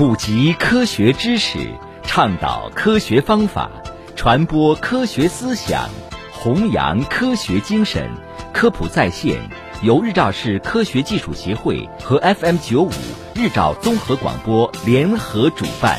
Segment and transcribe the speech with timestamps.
[0.00, 1.58] 普及科学知识，
[2.04, 3.70] 倡导科学方法，
[4.16, 5.90] 传播科学思想，
[6.32, 8.10] 弘扬科学精神。
[8.50, 9.38] 科普在线
[9.82, 12.90] 由日照市科学技术协会和 FM 九五
[13.34, 15.98] 日照综合广播联合主办。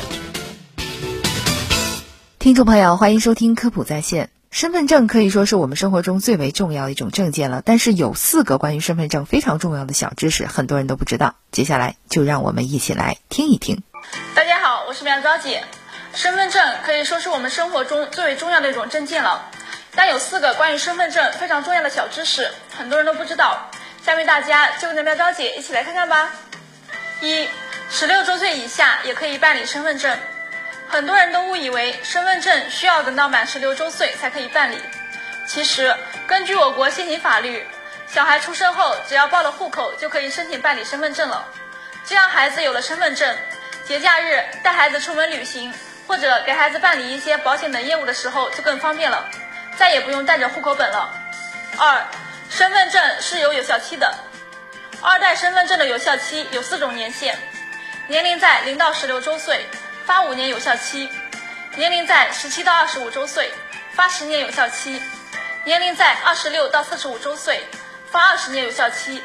[2.40, 4.30] 听众朋友，欢迎收听科普在线。
[4.50, 11.36] 身份证可以说是我们生活中最为重要的一种证件了，但是有四个关于身份证非常重要的小知识，很多人都不知道。
[11.52, 13.84] 接下来就让我们一起来听一听。
[14.34, 15.62] 大家好，我是苗昭姐。
[16.14, 19.50] 身份证可以说是我们生活中最为重要的一种证件了，
[19.94, 23.70] 但有四个关于身份证非常重要的小知识，很多人都不知道。
[24.04, 26.30] 下面大家就跟着苗昭姐一起来看看吧。
[27.20, 27.48] 一，
[27.90, 30.18] 十六周岁以下也可以办理身份证。
[30.88, 34.78] 很多人都误以为身份证需要等到满十六周岁才可以办理。
[35.46, 35.94] 其实，
[36.26, 37.66] 根据我国现行法律，
[38.06, 41.46] 小孩出生后只要报了户口就可以申请办理身份证了。
[42.04, 43.36] 这样，孩子有了身份证，
[43.84, 45.72] 节假日带孩子出门旅行，
[46.06, 49.28] 或者给孩子办理一些保险等业务的时候就更方便了，
[49.76, 51.12] 再也不用带着户口本了。
[51.78, 52.02] 二，
[52.48, 54.12] 身份证是有有效期的。
[55.00, 57.36] 二代身份证的有效期有四种年限，
[58.06, 59.66] 年龄在零到十六周岁。
[60.04, 61.08] 发五年有效期，
[61.76, 63.52] 年龄在十七到二十五周岁，
[63.94, 65.00] 发十年有效期；
[65.62, 67.64] 年龄在二十六到四十五周岁，
[68.10, 69.22] 发二十年有效期；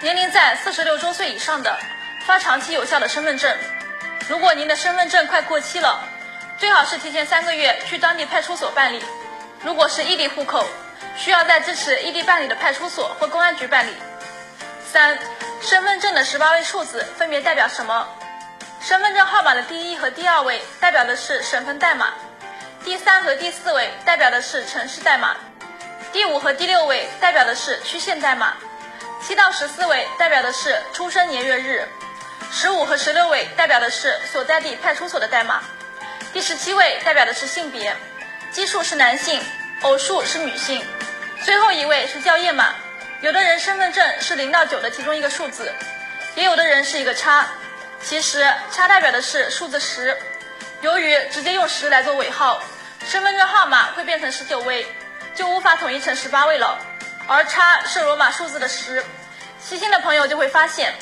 [0.00, 1.78] 年龄在四十六周岁以上的，
[2.26, 3.56] 发长期有效的身份证。
[4.30, 6.04] 如果您的身份证快过期了，
[6.56, 9.02] 最好是提前三个月去当地派出所办理。
[9.60, 10.64] 如果是异地户口，
[11.16, 13.92] 需要在支持异地办理的派出所或公安局办理。
[14.88, 15.18] 三、
[15.60, 18.06] 身份证的十八位数字分别代表什么？
[18.80, 22.14] 身份证号码的第一和第二位代表的是省份代码，
[22.84, 25.34] 第三和第四位代表的是城市代码，
[26.12, 28.54] 第五和第六位代表的是区县代码，
[29.20, 31.88] 七到十四位代表的是出生年月日，
[32.52, 35.62] 十五和十六位代表的是所在地派出所的代码，
[36.32, 37.94] 第十七位代表的是性别，
[38.52, 39.40] 奇数是男性，
[39.82, 40.84] 偶数是女性，
[41.44, 42.74] 最后一位是校验码。
[43.20, 45.72] 有的人身份证是零到九的其中一个数字，
[46.34, 47.46] 也有的人是一个叉。
[48.02, 50.16] 其实叉代表的是数字十，
[50.80, 52.62] 由于直接用十来做尾号，
[53.06, 54.86] 身份证号码会变成十九位，
[55.34, 56.78] 就无法统一成十八位了。
[57.28, 59.04] 而叉是罗马数字的十，
[59.62, 60.94] 细心的朋友就会发现，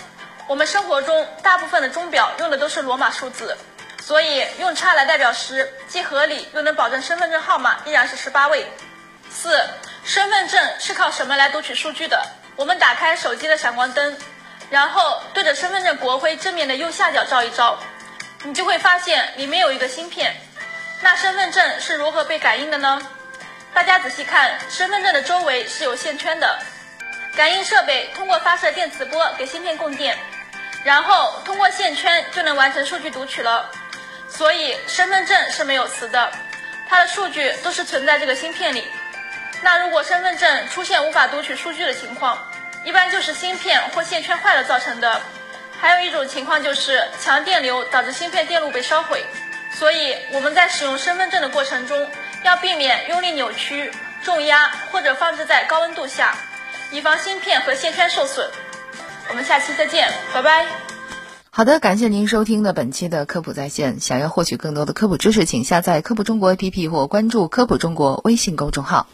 [0.48, 3.54] 我们生活中大部分的钟表用的都是罗马数字，
[4.02, 8.66] 所以用叉来代表十，既合理又能保证身份证号码依然是十八位。
[9.30, 9.62] 四，
[10.04, 12.26] 身份证是靠什么来读取数据的？
[12.56, 14.16] 我们打开手机的闪光灯。
[14.70, 17.78] 然后对着身份证国徽正面的右下角照一照，
[18.42, 20.34] 你就会发现里面有一个芯片。
[21.02, 23.00] 那身份证是如何被感应的呢？
[23.74, 26.58] 大家仔细看，身份证的周围是有线圈的，
[27.34, 30.18] 感应设备通过发射电磁波给芯片供电，
[30.84, 33.70] 然后通过线圈就能完成数据读取了。
[34.28, 36.30] 所以身份证是没有磁的，
[36.88, 38.84] 它的数据都是存在这个芯片里。
[39.62, 42.38] 那如果身份证出现无法读取数据的情况，
[42.84, 45.20] 一般就是芯片或线圈坏了造成的，
[45.80, 49.24] 还有一种情况就是强电流导致芯片电路被烧毁。
[49.72, 52.10] 所以我们在使用身份证的过程中，
[52.42, 56.36] 要避免用力扭曲、重压或者放置在高温度下，
[56.90, 58.50] 以防芯片和线圈受损。
[59.30, 60.64] 我们下期再见，拜拜。
[61.50, 63.98] 好的，感谢您收听的本期的科普在线。
[63.98, 69.08] 想要获取更多的科普知识，请下载科普中国 APP 或关注科普中国微信公众号。